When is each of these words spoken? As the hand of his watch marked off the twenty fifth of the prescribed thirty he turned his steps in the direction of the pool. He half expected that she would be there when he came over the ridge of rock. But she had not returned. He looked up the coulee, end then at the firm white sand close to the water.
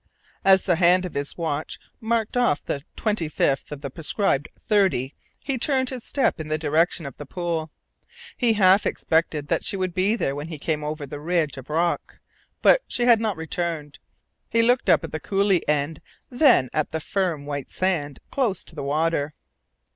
As 0.43 0.63
the 0.63 0.77
hand 0.77 1.05
of 1.05 1.13
his 1.13 1.37
watch 1.37 1.79
marked 1.99 2.35
off 2.35 2.65
the 2.65 2.81
twenty 2.95 3.29
fifth 3.29 3.71
of 3.71 3.81
the 3.81 3.91
prescribed 3.91 4.49
thirty 4.67 5.13
he 5.39 5.59
turned 5.59 5.91
his 5.91 6.03
steps 6.03 6.39
in 6.39 6.47
the 6.47 6.57
direction 6.57 7.05
of 7.05 7.15
the 7.17 7.25
pool. 7.27 7.69
He 8.35 8.53
half 8.53 8.87
expected 8.87 9.45
that 9.49 9.63
she 9.63 9.77
would 9.77 9.93
be 9.93 10.15
there 10.15 10.33
when 10.33 10.47
he 10.47 10.57
came 10.57 10.83
over 10.83 11.05
the 11.05 11.19
ridge 11.19 11.55
of 11.55 11.69
rock. 11.69 12.17
But 12.63 12.81
she 12.87 13.03
had 13.03 13.19
not 13.21 13.37
returned. 13.37 13.99
He 14.49 14.63
looked 14.63 14.89
up 14.89 15.01
the 15.01 15.19
coulee, 15.19 15.61
end 15.67 16.01
then 16.31 16.71
at 16.73 16.89
the 16.91 16.99
firm 16.99 17.45
white 17.45 17.69
sand 17.69 18.19
close 18.31 18.63
to 18.63 18.73
the 18.75 18.81
water. 18.83 19.35